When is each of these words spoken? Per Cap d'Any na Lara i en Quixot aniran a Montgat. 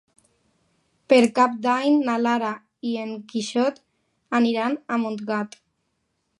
Per 1.13 1.19
Cap 1.39 1.59
d'Any 1.65 1.99
na 2.07 2.15
Lara 2.23 2.51
i 2.93 2.95
en 3.03 3.13
Quixot 3.35 3.79
aniran 4.41 4.83
a 4.97 5.03
Montgat. 5.07 5.59